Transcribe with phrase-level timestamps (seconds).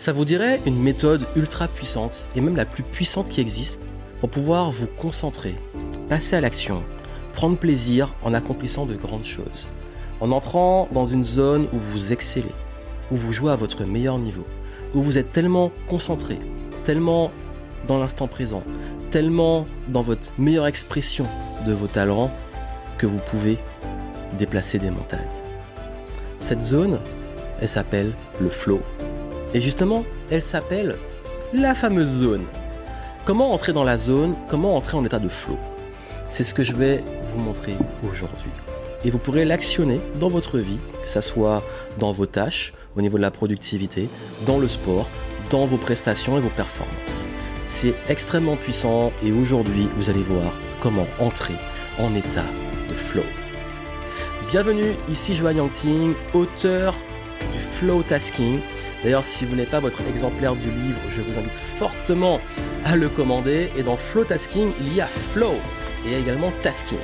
[0.00, 3.86] Ça vous dirait une méthode ultra puissante, et même la plus puissante qui existe,
[4.20, 5.54] pour pouvoir vous concentrer,
[6.08, 6.82] passer à l'action,
[7.34, 9.68] prendre plaisir en accomplissant de grandes choses,
[10.22, 12.54] en entrant dans une zone où vous excellez,
[13.12, 14.46] où vous jouez à votre meilleur niveau,
[14.94, 16.38] où vous êtes tellement concentré,
[16.82, 17.30] tellement
[17.86, 18.62] dans l'instant présent,
[19.10, 21.26] tellement dans votre meilleure expression
[21.66, 22.30] de vos talents
[22.96, 23.58] que vous pouvez
[24.38, 25.20] déplacer des montagnes.
[26.38, 27.00] Cette zone,
[27.60, 28.80] elle s'appelle le flow.
[29.52, 30.96] Et justement, elle s'appelle
[31.52, 32.44] la fameuse zone.
[33.24, 34.34] Comment entrer dans la zone?
[34.48, 35.58] Comment entrer en état de flow?
[36.28, 37.74] C'est ce que je vais vous montrer
[38.04, 38.50] aujourd'hui.
[39.04, 41.64] Et vous pourrez l'actionner dans votre vie, que ce soit
[41.98, 44.08] dans vos tâches, au niveau de la productivité,
[44.46, 45.08] dans le sport,
[45.50, 47.26] dans vos prestations et vos performances.
[47.64, 51.54] C'est extrêmement puissant et aujourd'hui, vous allez voir comment entrer
[51.98, 52.44] en état
[52.88, 53.24] de flow.
[54.48, 56.94] Bienvenue, ici Joanne Yangting, auteur
[57.52, 58.60] du Flow Tasking.
[59.02, 62.40] D'ailleurs, si vous n'avez pas votre exemplaire du livre, je vous invite fortement
[62.84, 63.70] à le commander.
[63.76, 65.54] Et dans Flow Tasking, il y a Flow
[66.06, 66.98] et également Tasking.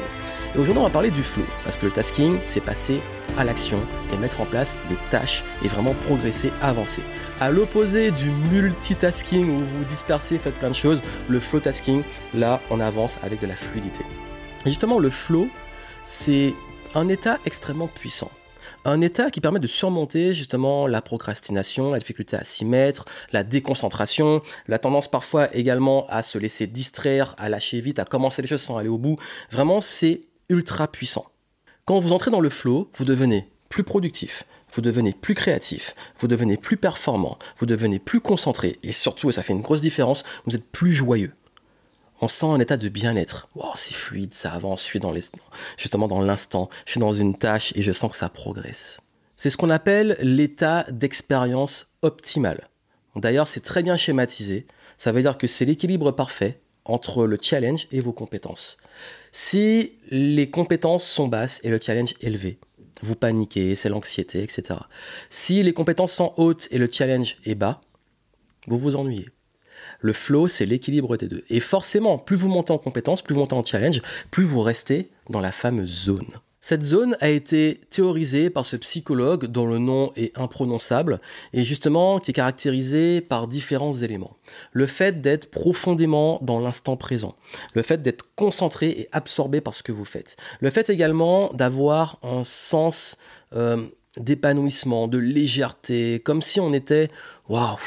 [0.55, 3.01] Et aujourd'hui, on va parler du flow, parce que le tasking, c'est passer
[3.37, 3.79] à l'action
[4.12, 7.03] et mettre en place des tâches et vraiment progresser, avancer.
[7.41, 12.62] À l'opposé du multitasking où vous dispersez, faites plein de choses, le flow tasking, là,
[12.71, 14.03] on avance avec de la fluidité.
[14.65, 15.49] Et justement, le flow,
[16.06, 16.55] c'est
[16.95, 18.31] un état extrêmement puissant.
[18.89, 23.43] Un état qui permet de surmonter justement la procrastination, la difficulté à s'y mettre, la
[23.43, 28.48] déconcentration, la tendance parfois également à se laisser distraire, à lâcher vite, à commencer les
[28.48, 29.17] choses sans aller au bout.
[29.51, 31.27] Vraiment, c'est ultra puissant.
[31.84, 36.28] Quand vous entrez dans le flow, vous devenez plus productif, vous devenez plus créatif, vous
[36.28, 40.23] devenez plus performant, vous devenez plus concentré et surtout, et ça fait une grosse différence,
[40.45, 41.33] vous êtes plus joyeux
[42.20, 43.48] on sent un état de bien-être.
[43.55, 45.14] Wow, c'est fluide, ça avance, je suis dans
[45.77, 49.00] justement dans l'instant, je suis dans une tâche et je sens que ça progresse.
[49.36, 52.69] C'est ce qu'on appelle l'état d'expérience optimale.
[53.17, 54.67] D'ailleurs, c'est très bien schématisé.
[54.97, 58.78] Ça veut dire que c'est l'équilibre parfait entre le challenge et vos compétences.
[59.33, 62.59] Si les compétences sont basses et le challenge élevé,
[63.03, 64.81] vous paniquez, c'est l'anxiété, etc.
[65.28, 67.81] Si les compétences sont hautes et le challenge est bas,
[68.66, 69.28] vous vous ennuyez.
[70.01, 71.45] Le flow, c'est l'équilibre des deux.
[71.49, 75.11] Et forcément, plus vous montez en compétence, plus vous montez en challenge, plus vous restez
[75.31, 76.27] dans la fameuse zone.
[76.67, 81.21] Cette zone a été théorisée par ce psychologue dont le nom est imprononçable
[81.53, 84.37] et justement qui est caractérisé par différents éléments.
[84.73, 87.37] Le fait d'être profondément dans l'instant présent,
[87.75, 92.19] le fait d'être concentré et absorbé par ce que vous faites, le fait également d'avoir
[92.25, 93.17] un sens
[93.55, 93.87] euh,
[94.19, 97.10] d'épanouissement, de légèreté, comme si on était
[97.49, 97.78] waouh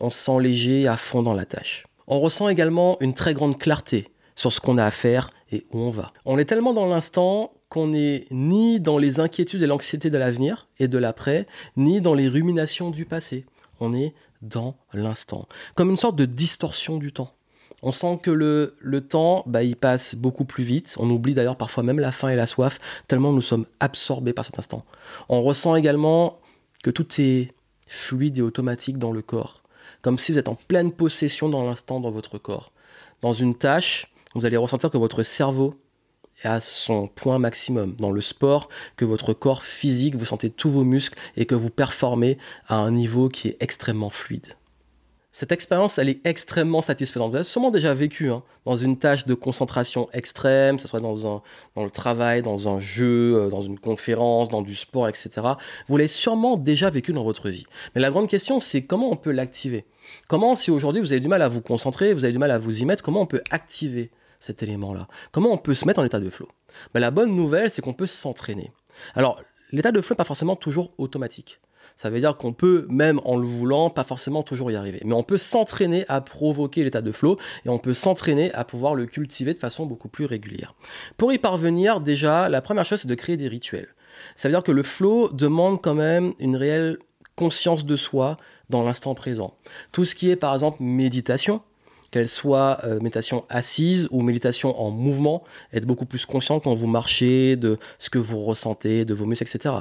[0.00, 1.86] on se sent léger à fond dans la tâche.
[2.06, 5.78] On ressent également une très grande clarté sur ce qu'on a à faire et où
[5.78, 6.12] on va.
[6.24, 10.68] On est tellement dans l'instant qu'on n'est ni dans les inquiétudes et l'anxiété de l'avenir
[10.78, 11.46] et de l'après,
[11.76, 13.46] ni dans les ruminations du passé.
[13.80, 15.48] On est dans l'instant.
[15.74, 17.32] Comme une sorte de distorsion du temps.
[17.84, 20.96] On sent que le, temps, bah, il passe beaucoup plus vite.
[20.98, 24.44] On oublie d'ailleurs parfois même la faim et la soif, tellement nous sommes absorbés par
[24.44, 24.84] cet instant.
[25.28, 26.38] On ressent également
[26.82, 27.52] que tout est
[27.86, 29.64] fluide et automatique dans le corps
[30.04, 32.72] comme si vous êtes en pleine possession dans l'instant dans votre corps.
[33.22, 35.80] Dans une tâche, vous allez ressentir que votre cerveau
[36.42, 37.94] est à son point maximum.
[37.96, 41.70] Dans le sport, que votre corps physique, vous sentez tous vos muscles et que vous
[41.70, 42.36] performez
[42.68, 44.54] à un niveau qui est extrêmement fluide.
[45.34, 47.30] Cette expérience, elle est extrêmement satisfaisante.
[47.30, 51.00] Vous avez sûrement déjà vécu hein, dans une tâche de concentration extrême, que ce soit
[51.00, 51.42] dans,
[51.74, 55.30] le travail, dans un jeu, euh, dans une conférence, dans du sport, etc.
[55.88, 57.66] Vous l'avez sûrement déjà vécu dans votre vie.
[57.96, 59.86] Mais la grande question, c'est comment on peut l'activer?
[60.28, 62.58] Comment, si aujourd'hui vous avez du mal à vous concentrer, vous avez du mal à
[62.58, 65.08] vous y mettre, comment on peut activer cet élément-là?
[65.32, 66.46] Comment on peut se mettre en état de flow?
[66.94, 68.70] Ben, La bonne nouvelle, c'est qu'on peut s'entraîner.
[69.16, 69.42] Alors,
[69.72, 71.58] l'état de flow n'est pas forcément toujours automatique.
[71.96, 75.00] Ça veut dire qu'on peut, même en le voulant, pas forcément toujours y arriver.
[75.04, 78.94] Mais on peut s'entraîner à provoquer l'état de flow et on peut s'entraîner à pouvoir
[78.94, 80.74] le cultiver de façon beaucoup plus régulière.
[81.16, 83.88] Pour y parvenir, déjà, la première chose, c'est de créer des rituels.
[84.34, 86.98] Ça veut dire que le flow demande quand même une réelle
[87.36, 88.36] conscience de soi
[88.70, 89.54] dans l'instant présent.
[89.92, 91.62] Tout ce qui est, par exemple, méditation,
[92.10, 95.42] qu'elle soit euh, méditation assise ou méditation en mouvement,
[95.72, 99.44] être beaucoup plus conscient quand vous marchez, de ce que vous ressentez, de vos muscles,
[99.44, 99.74] etc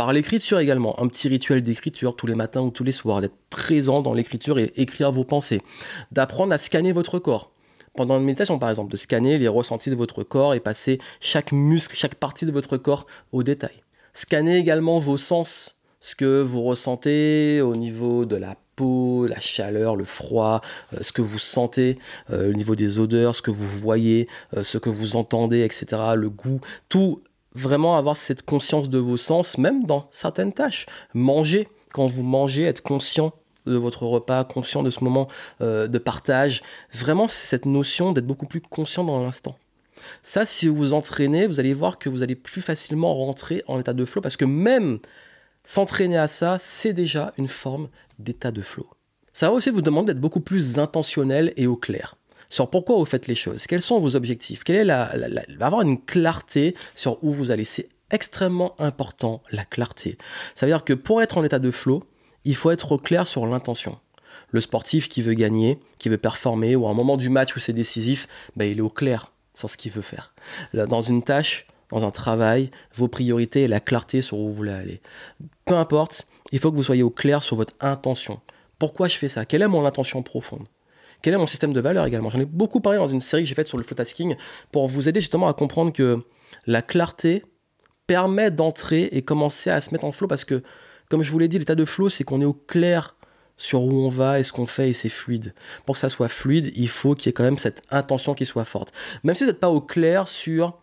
[0.00, 3.36] par l'écriture également, un petit rituel d'écriture tous les matins ou tous les soirs, d'être
[3.50, 5.60] présent dans l'écriture et écrire vos pensées,
[6.10, 7.50] d'apprendre à scanner votre corps.
[7.94, 11.52] Pendant une méditation, par exemple, de scanner les ressentis de votre corps et passer chaque
[11.52, 13.82] muscle, chaque partie de votre corps au détail.
[14.14, 19.96] Scanner également vos sens, ce que vous ressentez au niveau de la peau, la chaleur,
[19.96, 20.62] le froid,
[20.94, 21.98] euh, ce que vous sentez
[22.30, 26.00] euh, au niveau des odeurs, ce que vous voyez, euh, ce que vous entendez, etc.,
[26.16, 27.22] le goût, tout
[27.54, 30.86] vraiment avoir cette conscience de vos sens, même dans certaines tâches.
[31.14, 33.32] Manger, quand vous mangez, être conscient
[33.66, 35.28] de votre repas, conscient de ce moment
[35.60, 36.62] euh, de partage.
[36.92, 39.58] Vraiment, cette notion d'être beaucoup plus conscient dans l'instant.
[40.22, 43.78] Ça, si vous vous entraînez, vous allez voir que vous allez plus facilement rentrer en
[43.78, 44.98] état de flow parce que même
[45.62, 47.88] s'entraîner à ça, c'est déjà une forme
[48.18, 48.88] d'état de flow.
[49.32, 52.16] Ça va aussi vous demander d'être beaucoup plus intentionnel et au clair
[52.50, 55.10] sur pourquoi vous faites les choses, quels sont vos objectifs, quelle est la,
[55.60, 57.64] avoir une clarté sur où vous allez.
[57.64, 60.18] C'est extrêmement important la clarté.
[60.54, 62.02] Ça veut dire que pour être en état de flow,
[62.44, 63.98] il faut être au clair sur l'intention.
[64.50, 67.60] Le sportif qui veut gagner, qui veut performer, ou à un moment du match où
[67.60, 68.26] c'est décisif,
[68.56, 70.34] ben, il est au clair sur ce qu'il veut faire.
[70.74, 74.72] dans une tâche, dans un travail, vos priorités et la clarté sur où vous voulez
[74.72, 75.00] aller.
[75.64, 78.40] Peu importe, il faut que vous soyez au clair sur votre intention.
[78.78, 79.44] Pourquoi je fais ça?
[79.44, 80.66] Quelle est mon intention profonde?
[81.22, 82.30] Quel est mon système de valeurs également?
[82.30, 84.36] J'en ai beaucoup parlé dans une série que j'ai faite sur le flow tasking
[84.72, 86.20] pour vous aider justement à comprendre que
[86.66, 87.44] la clarté
[88.06, 90.62] permet d'entrer et commencer à se mettre en flow parce que,
[91.08, 93.16] comme je vous l'ai dit, l'état de flow, c'est qu'on est au clair
[93.56, 95.54] sur où on va et ce qu'on fait et c'est fluide.
[95.84, 98.46] Pour que ça soit fluide, il faut qu'il y ait quand même cette intention qui
[98.46, 98.92] soit forte.
[99.22, 100.78] Même si vous n'êtes pas au clair sur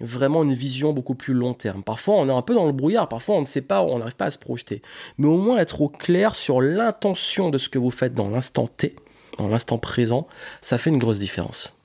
[0.00, 1.82] vraiment une vision beaucoup plus long terme.
[1.82, 4.16] Parfois, on est un peu dans le brouillard, parfois on ne sait pas, on n'arrive
[4.16, 4.82] pas à se projeter.
[5.18, 8.66] Mais au moins être au clair sur l'intention de ce que vous faites dans l'instant
[8.66, 8.96] T,
[9.38, 10.26] dans l'instant présent,
[10.60, 11.76] ça fait une grosse différence.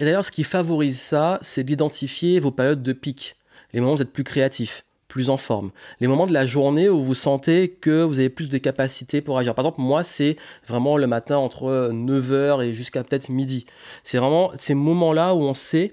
[0.00, 3.36] Et d'ailleurs, ce qui favorise ça, c'est d'identifier vos périodes de pic,
[3.72, 5.70] les moments où vous êtes plus créatif, plus en forme,
[6.00, 9.38] les moments de la journée où vous sentez que vous avez plus de capacité pour
[9.38, 9.54] agir.
[9.54, 13.66] Par exemple, moi, c'est vraiment le matin entre 9h et jusqu'à peut-être midi.
[14.04, 15.92] C'est vraiment ces moments-là où on sait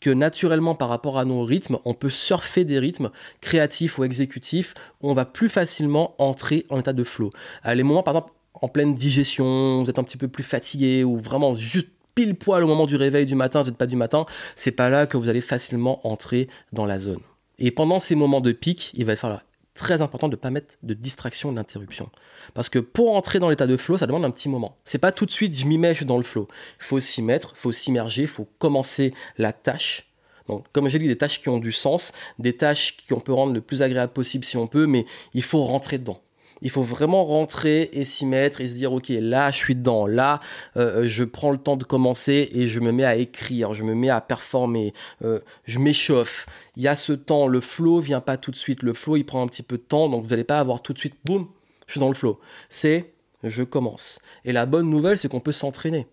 [0.00, 3.10] que naturellement par rapport à nos rythmes, on peut surfer des rythmes
[3.40, 7.30] créatifs ou exécutifs où on va plus facilement entrer en état de flow.
[7.62, 11.04] À les moments par exemple en pleine digestion, vous êtes un petit peu plus fatigué
[11.04, 13.96] ou vraiment juste pile poil au moment du réveil du matin, vous n'êtes pas du
[13.96, 14.26] matin,
[14.56, 17.20] c'est pas là que vous allez facilement entrer dans la zone.
[17.58, 19.42] Et pendant ces moments de pic, il va falloir
[19.74, 22.10] très important de ne pas mettre de distraction, d'interruption.
[22.54, 24.76] Parce que pour entrer dans l'état de flow, ça demande un petit moment.
[24.84, 26.48] C'est pas tout de suite, je m'y mets, je suis dans le flow.
[26.80, 30.10] Il faut s'y mettre, il faut s'immerger, il faut commencer la tâche.
[30.48, 33.52] Donc, comme j'ai dit, des tâches qui ont du sens, des tâches qu'on peut rendre
[33.52, 36.18] le plus agréable possible si on peut, mais il faut rentrer dedans
[36.62, 40.06] il faut vraiment rentrer et s'y mettre et se dire ok là je suis dedans.
[40.06, 40.40] Là
[40.76, 43.94] euh, je prends le temps de commencer et je me mets à écrire je me
[43.94, 44.92] mets à performer
[45.24, 46.46] euh, je m'échauffe.
[46.76, 47.46] Il y a ce temps.
[47.46, 48.82] Le flow vient pas tout de suite.
[48.82, 50.92] Le flow il prend un petit peu de temps donc vous n'allez pas avoir tout
[50.92, 51.48] de suite boum
[51.86, 52.38] je suis dans le flow.
[52.68, 53.12] C'est
[53.42, 54.20] je commence.
[54.44, 56.06] Et la bonne nouvelle c'est qu'on peut s'entraîner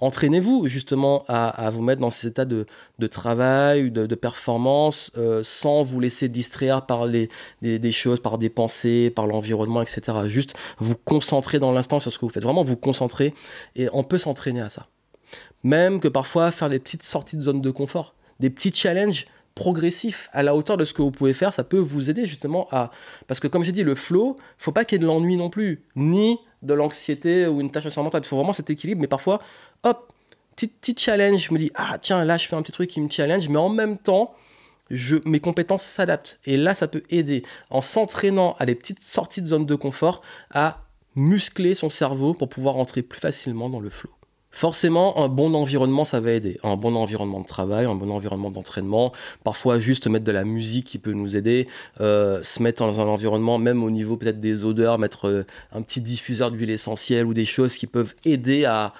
[0.00, 2.66] entraînez-vous justement à, vous mettre dans ces états de,
[3.10, 7.28] travail, de, de performance, euh, sans vous laisser distraire par les,
[7.60, 10.18] des, choses, par des pensées, par l'environnement, etc.
[10.26, 12.42] Juste vous concentrer dans l'instant sur ce que vous faites.
[12.42, 13.34] Vraiment vous concentrer
[13.76, 14.88] et on peut s'entraîner à ça.
[15.62, 20.28] Même que parfois faire des petites sorties de zone de confort, des petits challenges progressifs
[20.32, 22.90] à la hauteur de ce que vous pouvez faire, ça peut vous aider justement à...
[23.26, 25.50] Parce que comme j'ai dit, le flow, faut pas qu'il y ait de l'ennui non
[25.50, 28.24] plus, ni de l'anxiété ou une tâche insurmontable.
[28.24, 29.40] Il faut vraiment cet équilibre, mais parfois,
[29.82, 30.12] hop,
[30.54, 33.00] petit, petit challenge, je me dis, ah tiens, là je fais un petit truc qui
[33.00, 34.34] me challenge, mais en même temps,
[34.90, 36.38] je, mes compétences s'adaptent.
[36.44, 40.22] Et là, ça peut aider, en s'entraînant à des petites sorties de zone de confort,
[40.52, 40.80] à
[41.16, 44.10] muscler son cerveau pour pouvoir entrer plus facilement dans le flow.
[44.52, 46.60] Forcément, un bon environnement, ça va aider.
[46.62, 49.10] Un bon environnement de travail, un bon environnement d'entraînement.
[49.44, 51.66] Parfois, juste mettre de la musique qui peut nous aider.
[52.02, 55.80] Euh, se mettre dans un environnement, même au niveau peut-être des odeurs, mettre euh, un
[55.80, 58.92] petit diffuseur d'huile essentielle ou des choses qui peuvent aider à,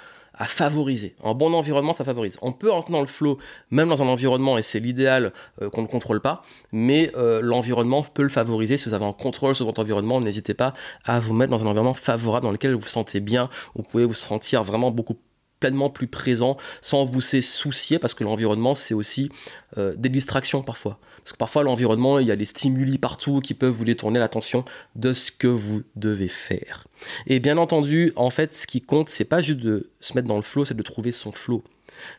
[0.45, 1.15] favoriser.
[1.23, 2.37] Un bon environnement, ça favorise.
[2.43, 3.39] On peut dans le flow,
[3.71, 6.43] même dans un environnement, et c'est l'idéal euh, qu'on ne contrôle pas,
[6.73, 8.77] mais l'environnement peut le favoriser.
[8.77, 11.67] Si vous avez un contrôle sur votre environnement, n'hésitez pas à vous mettre dans un
[11.67, 15.17] environnement favorable dans lequel vous vous sentez bien, vous pouvez vous sentir vraiment beaucoup
[15.63, 19.31] pleinement plus présent sans vous soucier parce que l'environnement c'est aussi
[19.79, 20.99] euh, des distractions parfois.
[21.19, 24.65] Parce que parfois l'environnement il y a des stimuli partout qui peuvent vous détourner l'attention
[24.97, 26.85] de ce que vous devez faire.
[27.29, 30.37] Et bien entendu en fait ce qui compte c'est pas juste de se mettre dans
[30.37, 31.63] le flow c'est de trouver son flow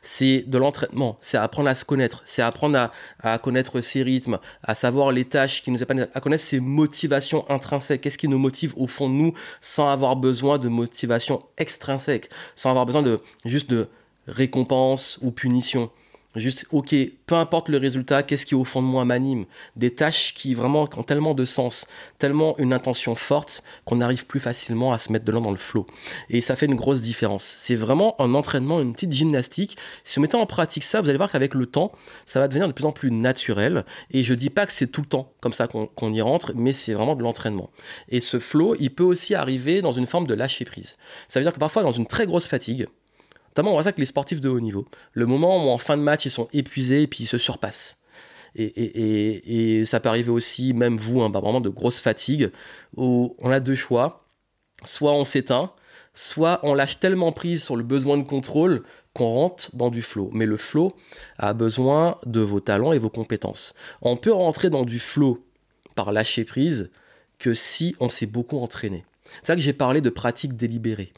[0.02, 4.76] c'est de l'entraînement, c'est apprendre à se connaître, c'est apprendre à, connaître ses rythmes, à
[4.76, 8.74] savoir les tâches qui nous épanouissent, à connaître ses motivations intrinsèques, qu'est-ce qui nous motive
[8.78, 13.70] au fond de nous sans avoir besoin de motivation extrinsèque, sans avoir besoin de juste
[13.70, 13.88] de
[14.28, 15.90] récompense ou punition?
[16.36, 20.34] Juste, ok, peu importe le résultat, qu'est-ce qui au fond de moi m'anime Des tâches
[20.34, 21.88] qui vraiment ont tellement de sens,
[22.18, 25.86] tellement une intention forte qu'on arrive plus facilement à se mettre de dans le flow.
[26.30, 27.44] Et ça fait une grosse différence.
[27.44, 29.78] C'est vraiment un entraînement, une petite gymnastique.
[30.04, 31.92] Si vous mettez en pratique ça, vous allez voir qu'avec le temps,
[32.26, 33.86] ça va devenir de plus en plus naturel.
[34.12, 36.74] Et je dis pas que c'est tout le temps comme ça qu'on y rentre, mais
[36.74, 37.70] c'est vraiment de l'entraînement.
[38.10, 40.98] Et ce flow, il peut aussi arriver dans une forme de lâcher prise.
[41.28, 42.88] Ça veut dire que parfois, dans une très grosse fatigue,
[43.54, 44.88] Notamment, on voit ça avec les sportifs de haut niveau.
[45.12, 48.02] Le moment où en fin de match, ils sont épuisés et puis ils se surpassent.
[48.56, 52.52] Et, ça peut arriver aussi, même vous, hein, moment de grosse fatigue,
[52.98, 54.26] où on a deux choix.
[54.84, 55.72] soit on s'éteint,
[56.16, 58.84] soit on lâche tellement prise sur le besoin de contrôle
[59.14, 60.32] qu'on rentre dans du flow.
[60.34, 60.94] Mais le flow
[61.38, 63.76] a besoin de vos talents et vos compétences.
[64.02, 65.40] On peut rentrer dans du flow
[65.94, 66.90] par lâcher prise
[67.38, 69.06] que si on s'est beaucoup entraîné.
[69.42, 71.14] C'est ça que j'ai parlé de pratique délibérée.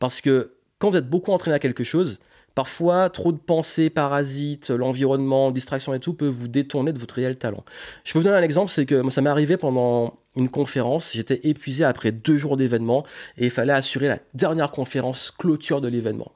[0.00, 2.18] Parce que quand vous êtes beaucoup entraîné à quelque chose,
[2.54, 7.36] Parfois, trop de pensées parasites, l'environnement, distraction et tout peut vous détourner de votre réel
[7.36, 7.64] talent.
[8.04, 11.40] Je peux vous donner un exemple, c'est que ça m'est arrivé pendant une conférence, j'étais
[11.44, 13.04] épuisé après deux jours d'événement
[13.38, 16.30] et il fallait assurer la dernière conférence clôture de l'événement.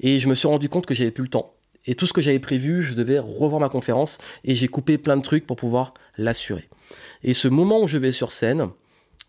[0.00, 1.54] Et je me suis rendu compte que j'avais plus le temps.
[1.86, 5.16] Et tout ce que j'avais prévu, je devais revoir ma conférence et j'ai coupé plein
[5.16, 6.68] de trucs pour pouvoir l'assurer.
[7.22, 8.68] Et ce moment où je vais sur scène,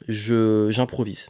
[0.08, 1.30] j'improvise.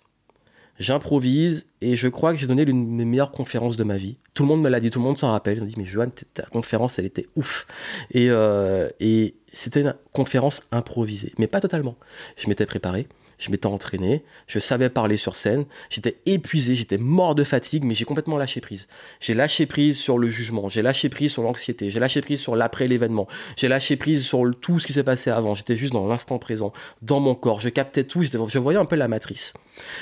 [0.81, 4.17] J'improvise et je crois que j'ai donné l'une des meilleures conférences de ma vie.
[4.33, 5.61] Tout le monde me l'a dit, tout le monde s'en rappelle.
[5.61, 7.67] On dit, mais Johan, ta conférence, elle était ouf.
[8.15, 11.95] Euh, et c'était une conférence improvisée, mais pas totalement.
[12.35, 13.07] Je m'étais préparé,
[13.41, 17.95] je m'étais entraîné, je savais parler sur scène, j'étais épuisé, j'étais mort de fatigue, mais
[17.95, 18.87] j'ai complètement lâché prise.
[19.19, 22.55] J'ai lâché prise sur le jugement, j'ai lâché prise sur l'anxiété, j'ai lâché prise sur
[22.55, 25.55] l'après l'événement, j'ai lâché prise sur tout ce qui s'est passé avant.
[25.55, 26.71] J'étais juste dans l'instant présent,
[27.01, 29.53] dans mon corps, je captais tout, je voyais un peu la matrice.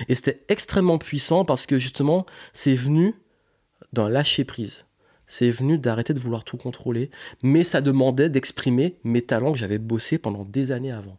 [0.10, 3.16] Et c'était extrêmement puissant parce que justement, c'est venu
[3.94, 4.86] d'un lâcher prise
[5.30, 7.10] c'est venu d'arrêter de vouloir tout contrôler,
[7.42, 11.18] mais ça demandait d'exprimer mes talents que j'avais bossé pendant des années avant.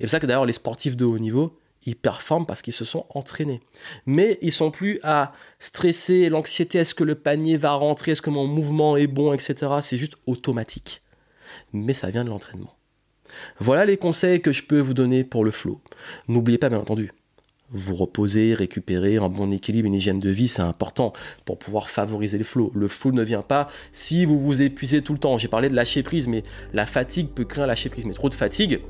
[0.00, 2.84] c'est pour ça que d'ailleurs les sportifs de haut niveau, ils performent parce qu'ils se
[2.84, 3.60] sont entraînés.
[4.06, 8.30] Mais ils sont plus à stresser l'anxiété, est-ce que le panier va rentrer, est-ce que
[8.30, 9.54] mon mouvement est bon, etc.
[9.80, 11.02] C'est juste automatique.
[11.72, 12.74] Mais ça vient de l'entraînement.
[13.58, 15.80] Voilà les conseils que je peux vous donner pour le flow.
[16.28, 17.12] N'oubliez pas, bien entendu,
[17.72, 21.12] vous reposer, récupérer un bon équilibre, une hygiène de vie, c'est important
[21.44, 22.72] pour pouvoir favoriser le flow.
[22.74, 25.38] Le flow ne vient pas si vous vous épuisez tout le temps.
[25.38, 28.04] J'ai parlé de lâcher prise, mais la fatigue peut créer un lâcher prise.
[28.04, 28.80] Mais trop de fatigue,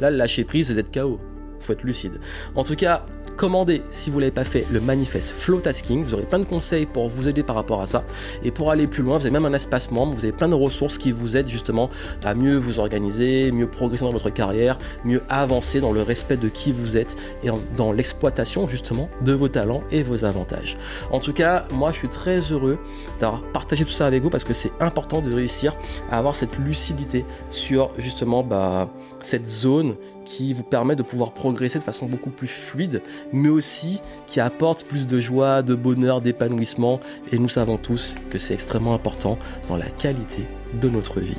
[0.00, 1.20] là, lâcher prise, vous êtes KO
[1.60, 2.20] faut être lucide.
[2.54, 3.04] En tout cas,
[3.38, 6.02] commandez, si vous ne l'avez pas fait, le manifeste Flow Tasking.
[6.02, 8.04] Vous aurez plein de conseils pour vous aider par rapport à ça.
[8.42, 10.56] Et pour aller plus loin, vous avez même un espace membre, vous avez plein de
[10.56, 11.88] ressources qui vous aident justement
[12.24, 16.48] à mieux vous organiser, mieux progresser dans votre carrière, mieux avancer dans le respect de
[16.48, 20.76] qui vous êtes et dans l'exploitation justement de vos talents et vos avantages.
[21.12, 22.76] En tout cas, moi je suis très heureux
[23.20, 25.76] d'avoir partagé tout ça avec vous parce que c'est important de réussir
[26.10, 28.90] à avoir cette lucidité sur justement bah,
[29.22, 29.94] cette zone
[30.28, 34.84] qui vous permet de pouvoir progresser de façon beaucoup plus fluide, mais aussi qui apporte
[34.84, 37.00] plus de joie, de bonheur, d'épanouissement.
[37.32, 40.46] Et nous savons tous que c'est extrêmement important dans la qualité
[40.80, 41.38] de notre vie.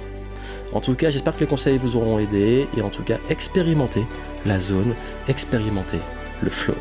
[0.73, 4.05] En tout cas, j'espère que les conseils vous auront aidé et en tout cas, expérimentez
[4.45, 4.93] la zone,
[5.27, 5.99] expérimentez
[6.41, 6.75] le flow.